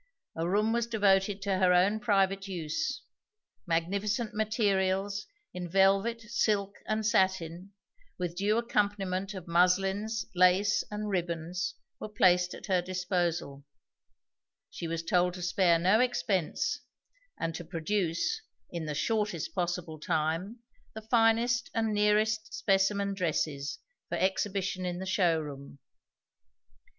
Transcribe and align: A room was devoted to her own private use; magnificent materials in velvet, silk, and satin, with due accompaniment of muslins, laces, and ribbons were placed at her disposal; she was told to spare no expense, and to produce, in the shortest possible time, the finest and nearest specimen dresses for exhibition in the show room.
A 0.35 0.49
room 0.49 0.73
was 0.73 0.87
devoted 0.87 1.43
to 1.43 1.59
her 1.59 1.71
own 1.73 1.99
private 1.99 2.47
use; 2.47 3.03
magnificent 3.67 4.33
materials 4.33 5.27
in 5.53 5.69
velvet, 5.69 6.21
silk, 6.21 6.73
and 6.87 7.05
satin, 7.05 7.73
with 8.17 8.35
due 8.35 8.57
accompaniment 8.57 9.35
of 9.35 9.47
muslins, 9.47 10.25
laces, 10.33 10.83
and 10.89 11.07
ribbons 11.07 11.75
were 11.99 12.09
placed 12.09 12.55
at 12.55 12.65
her 12.65 12.81
disposal; 12.81 13.63
she 14.71 14.87
was 14.87 15.03
told 15.03 15.35
to 15.35 15.43
spare 15.43 15.77
no 15.77 15.99
expense, 15.99 16.79
and 17.39 17.53
to 17.53 17.63
produce, 17.63 18.41
in 18.71 18.85
the 18.87 18.95
shortest 18.95 19.53
possible 19.53 19.99
time, 19.99 20.61
the 20.95 21.03
finest 21.03 21.69
and 21.75 21.93
nearest 21.93 22.51
specimen 22.55 23.13
dresses 23.13 23.77
for 24.09 24.15
exhibition 24.17 24.83
in 24.83 24.97
the 24.97 25.05
show 25.05 25.39
room. 25.39 25.77